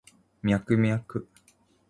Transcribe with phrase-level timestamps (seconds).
[0.41, 1.29] ミャクミャク